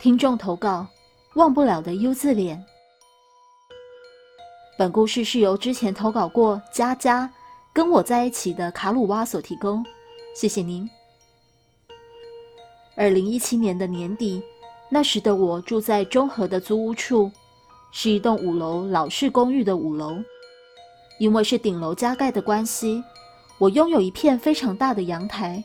[0.00, 0.86] 听众投稿：
[1.34, 2.64] 忘不了的 U 字脸。
[4.78, 7.30] 本故事是由之前投稿过佳佳
[7.70, 9.84] 跟我在一起的卡鲁哇所提供，
[10.34, 10.88] 谢谢您。
[12.96, 14.42] 二零一七年的年底，
[14.88, 17.30] 那时的我住在中和的租屋处，
[17.92, 20.16] 是一栋五楼老式公寓的五楼。
[21.18, 23.04] 因为是顶楼加盖的关系，
[23.58, 25.62] 我拥有一片非常大的阳台。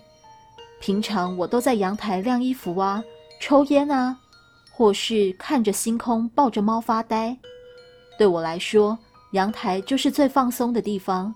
[0.81, 3.01] 平常我都在阳台晾衣服啊、
[3.39, 4.19] 抽烟啊，
[4.75, 7.37] 或是看着星空、抱着猫发呆。
[8.17, 8.97] 对我来说，
[9.31, 11.33] 阳台就是最放松的地方。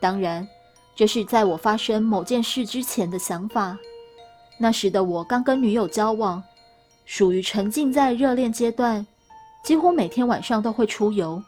[0.00, 0.46] 当然，
[0.94, 3.76] 这是在我发生某件事之前的想法。
[4.58, 6.40] 那时的我刚跟女友交往，
[7.04, 9.04] 属于沉浸在热恋阶段，
[9.64, 11.42] 几乎每天晚上都会出游，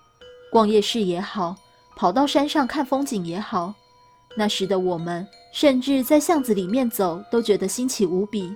[0.51, 1.57] 逛夜市也好。
[1.97, 3.73] 跑到山上看风景也好，
[4.37, 8.53] 那时的我们甚至在巷子里面走都觉得新奇无比。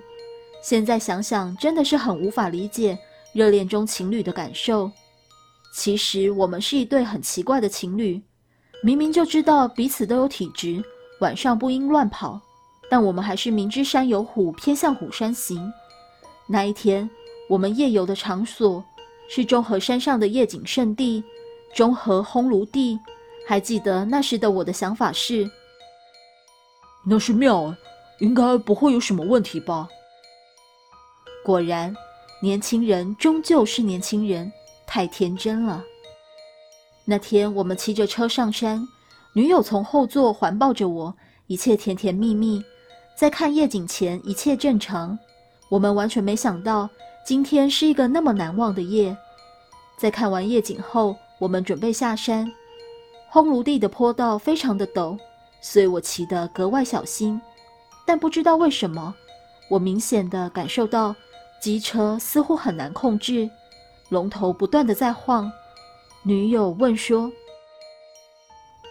[0.61, 2.97] 现在想想，真的是很无法理解
[3.33, 4.91] 热恋中情侣的感受。
[5.73, 8.21] 其实我们是一对很奇怪的情侣，
[8.83, 10.83] 明明就知道彼此都有体质，
[11.21, 12.39] 晚上不应乱跑，
[12.89, 15.71] 但我们还是明知山有虎，偏向虎山行。
[16.47, 17.09] 那一天，
[17.47, 18.83] 我们夜游的场所
[19.29, 21.23] 是中和山上的夜景胜地——
[21.73, 22.99] 中和烘炉地。
[23.47, 25.49] 还记得那时的我的想法是，
[27.05, 27.75] 那是庙，
[28.19, 29.87] 应该不会有什么问题吧？
[31.43, 31.95] 果然，
[32.41, 34.51] 年轻人终究是年轻人，
[34.85, 35.83] 太天真了。
[37.05, 38.87] 那天我们骑着车上山，
[39.33, 41.13] 女友从后座环抱着我，
[41.47, 42.63] 一切甜甜蜜蜜。
[43.15, 45.17] 在看夜景前，一切正常。
[45.69, 46.89] 我们完全没想到
[47.25, 49.15] 今天是一个那么难忘的夜。
[49.97, 52.51] 在看完夜景后，我们准备下山。
[53.31, 55.17] 烘炉地的坡道非常的陡，
[55.61, 57.39] 所以我骑得格外小心。
[58.05, 59.13] 但不知道为什么，
[59.69, 61.15] 我明显的感受到
[61.59, 63.49] 机车似乎很难控制，
[64.09, 65.51] 龙头不断的在晃。
[66.23, 67.31] 女友问说：“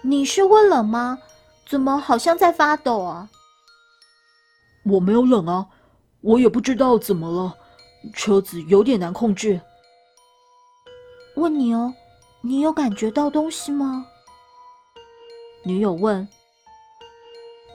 [0.03, 1.19] 你是会冷吗？
[1.67, 3.29] 怎么好像在发抖啊？”
[4.85, 5.67] 我没有冷啊，
[6.21, 7.55] 我也不知道怎么了，
[8.15, 9.61] 车子有点难控制。
[11.37, 11.95] 问你哦，
[12.41, 14.07] 你有感觉到东西吗？
[15.65, 16.27] 女友问：“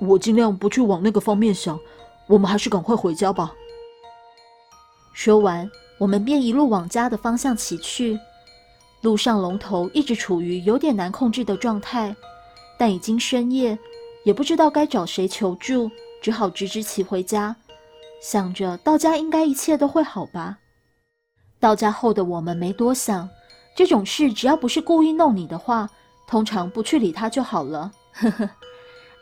[0.02, 1.80] 我尽量不去往那个方面想，
[2.28, 3.54] 我们还是赶快回家吧。”
[5.14, 8.20] 说完，我们便一路往家的方向骑去。
[9.02, 12.16] 路上龙头一直处于有点难控制的状态，
[12.78, 13.78] 但已经深夜，
[14.26, 15.90] 也不知道该找谁求助，
[16.22, 17.56] 只好直直骑回家，
[18.22, 20.58] 想着到家应该一切都会好吧。
[21.60, 23.30] 到家后的我们没多想，
[23.76, 25.90] 这种事只要不是故意弄你的话。
[26.26, 28.50] 通常不去理他就好了，呵呵。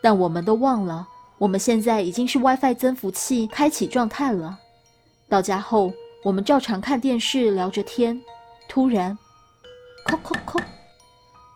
[0.01, 1.05] 但我们都忘了，
[1.39, 4.59] 我们现在已经是 WiFi 增幅器开启状态了。
[5.31, 5.93] 到家后，
[6.23, 8.21] 我们照常看电视聊着天。
[8.67, 9.17] 突然，
[10.05, 10.61] 叩叩叩，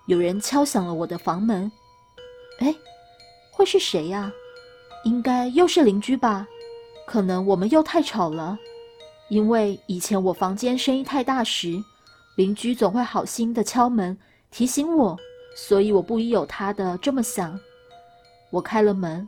[0.05, 1.69] 有人敲响了我的房门。
[2.59, 2.73] 哎，
[3.51, 4.31] 会是谁呀？
[5.03, 6.47] 应该又是邻居吧？
[7.05, 8.57] 可能我们又太吵了，
[9.27, 11.83] 因为以前我房间声音太大时，
[12.37, 14.17] 邻居总会好心的敲门
[14.51, 15.17] 提醒我。
[15.53, 17.59] 所以我不疑有他的这么想，
[18.51, 19.27] 我开了门。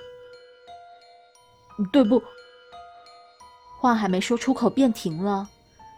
[1.91, 2.23] 对不？
[3.79, 5.47] 话还没说出口便停了，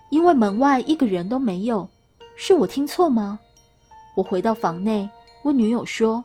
[0.10, 1.88] 因为门外一个人都没有。
[2.36, 3.40] 是我听错吗？
[4.16, 5.10] 我回到房内，
[5.44, 6.24] 问女友说：“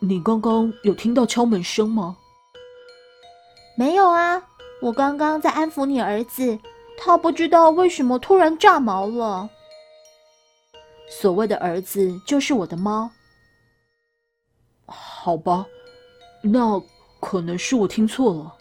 [0.00, 2.16] 你刚刚有听到敲门声吗
[3.76, 4.42] ？”“没有啊，
[4.80, 6.58] 我刚刚在安抚你儿子，
[6.98, 9.48] 他不知道为什么突然炸毛了。”
[11.08, 13.10] 所谓的儿子就是我的猫。
[14.86, 15.66] 好吧，
[16.42, 16.80] 那
[17.20, 18.54] 可能是我听错了。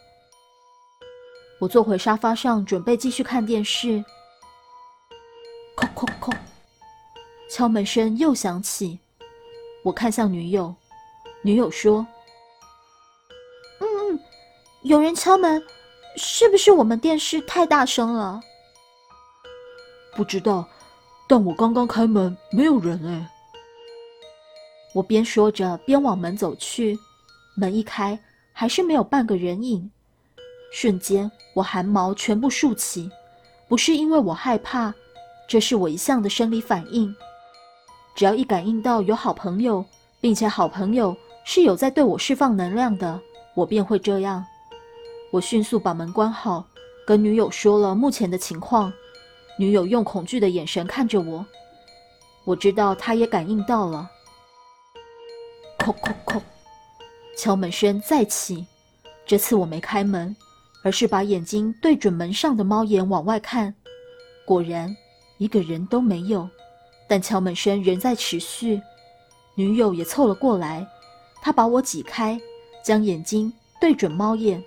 [1.64, 4.04] 我坐回沙发上，准备继续看电视。
[5.78, 6.36] 叩叩叩，
[7.50, 9.00] 敲门声又响起。
[9.82, 10.76] 我看向女友，
[11.42, 12.06] 女友说
[13.80, 14.20] ：“嗯嗯，
[14.82, 15.64] 有人敲门，
[16.18, 18.42] 是不是我们电视太大声了？”
[20.18, 20.68] 不知道。
[21.30, 23.32] 但我刚刚开门，没有人哎。
[24.94, 27.00] 我边说着边往门走去，
[27.56, 28.20] 门一开，
[28.52, 29.90] 还是没有半个人影。
[30.74, 33.08] 瞬间，我汗毛全部竖起，
[33.68, 34.92] 不是因为我害怕，
[35.48, 37.16] 这是我一向的生理反应。
[38.16, 39.86] 只要一感应到有好朋友，
[40.20, 41.16] 并且好朋友
[41.46, 43.22] 是有在对我释放能量的，
[43.54, 44.44] 我便会这样。
[45.32, 46.66] 我迅速把门关好，
[47.06, 48.92] 跟女友说了目前的情况。
[49.60, 51.46] 女友用恐惧的眼神看着我，
[52.46, 54.10] 我知道她也感应到了。
[55.78, 56.42] 叩叩叩，
[57.38, 58.66] 敲门声再起，
[59.24, 60.36] 这次我没开门，
[60.84, 63.74] 而是把眼睛对准门上的猫眼往外看。
[64.46, 64.96] 果然，
[65.38, 66.48] 一个人都没有，
[67.08, 68.82] 但敲门声仍在持续。
[69.56, 70.86] 女友也凑了过来，
[71.42, 72.40] 她把我挤开，
[72.84, 74.62] 将眼睛对准猫眼，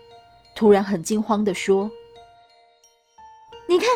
[0.55, 1.91] 突然很惊慌地说
[3.69, 3.89] ：“你看，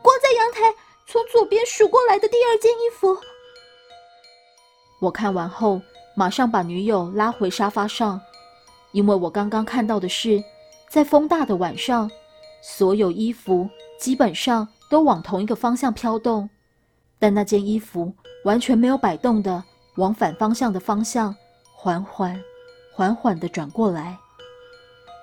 [0.00, 0.74] 挂在阳台
[1.06, 3.16] 从左边数过来的第二件衣服。”
[5.00, 5.82] 我看完后，
[6.16, 8.18] 马上把女友拉回沙发上，
[8.92, 10.42] 因为我刚刚看到的是，
[10.88, 12.10] 在风大的晚上，
[12.62, 13.68] 所有衣服
[13.98, 16.48] 基本上都往同一个方向飘动，
[17.18, 18.12] 但那件衣服
[18.44, 19.62] 完全没有摆动的
[19.96, 21.34] 往反方向的方向
[21.74, 22.40] 缓缓、
[22.94, 24.16] 缓缓地转过来。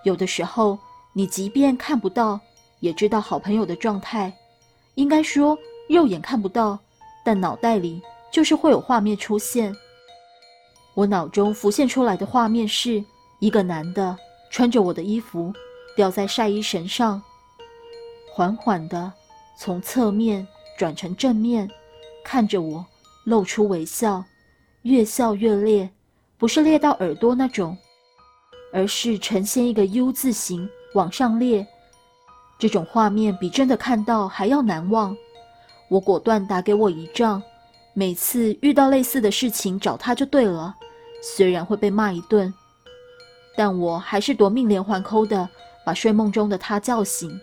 [0.04, 0.78] 有的时候，
[1.14, 2.40] 你即便看不到，
[2.80, 4.34] 也知道好朋友的状态。
[4.96, 5.58] 应该说，
[5.90, 6.78] 肉眼看不到，
[7.24, 8.02] 但脑袋里。
[8.34, 9.72] 就是会有画面出现，
[10.96, 13.06] 我脑中浮现出来的画面是
[13.38, 14.18] 一个男的
[14.54, 15.52] 穿着我的衣服，
[15.96, 17.20] 吊在晒衣绳上，
[18.32, 19.12] 缓缓的
[19.58, 20.48] 从侧面
[20.78, 21.68] 转成正面，
[22.24, 22.86] 看着我，
[23.24, 24.24] 露出微笑，
[24.84, 25.90] 越笑越烈，
[26.38, 27.76] 不是裂到耳朵那种，
[28.72, 31.66] 而是呈现一个 U 字形往上裂。
[32.60, 35.18] 这种画面比真的看到还要难忘。
[35.90, 37.42] 我果断打给我姨丈。
[37.96, 40.76] 每次遇到类似的事情，找他就对了。
[41.24, 42.54] 虽然会被骂一顿，
[43.56, 45.48] 但我还是夺命连环扣的
[45.86, 47.40] 把睡梦中的他叫醒，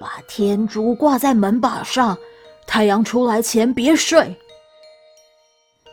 [0.00, 2.16] 把天珠挂在门把上，
[2.66, 4.36] 太阳出来前别睡。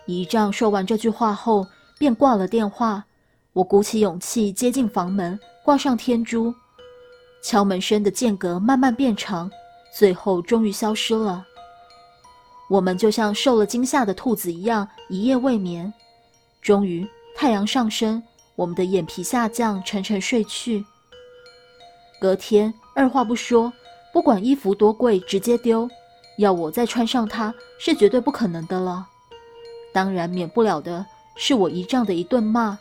[0.06, 1.68] 姨丈说完这句话后，
[1.98, 3.04] 便挂了电话。
[3.54, 6.54] 我鼓起勇气接近房门，挂上天珠。
[7.44, 9.51] 敲门声的间隔慢慢变长，
[9.94, 11.45] 最后终于消失了。
[12.69, 15.94] 我们就像受了惊吓的兔子一样，一夜未眠。
[16.62, 17.06] 终于，
[17.41, 18.21] 太阳上升，
[18.55, 20.85] 我们的眼皮下降，沉沉睡去。
[22.19, 23.73] 隔天，二话不说，
[24.13, 25.89] 不管衣服多贵，直接丢。
[26.38, 29.07] 要我再穿上它，是绝对不可能的了。
[29.91, 31.03] 当然，免不了的
[31.35, 32.77] 是我姨丈的一顿骂：“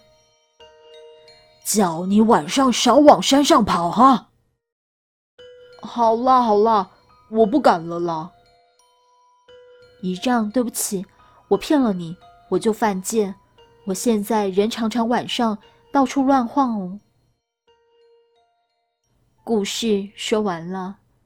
[1.64, 4.28] 叫你晚上少往山上跑哈！”
[5.80, 6.90] 好啦好啦，
[7.30, 8.30] 我不敢了啦。
[10.02, 11.06] 姨丈，对不起，
[11.48, 12.14] 我骗了你，
[12.50, 13.34] 我就犯贱。
[13.84, 15.58] 我现在人常常晚上
[15.92, 17.00] 到处乱晃哦。
[19.44, 20.99] 故事说完了。